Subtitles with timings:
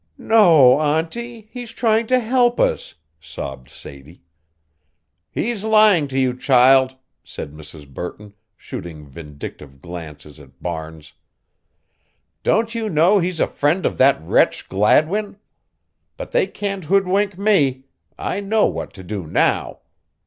[0.17, 4.23] "No, auntie, he's trying to help us," sobbed Sadie.
[5.29, 7.87] "He's lying to you, child," said Mrs.
[7.87, 11.13] Burton, shooting vindictive glances at Barnes.
[12.41, 15.37] "Don't you know he's a friend of that wretch Gladwin?
[16.17, 17.83] But they can't hoodwink me.
[18.17, 19.81] I know what to do now!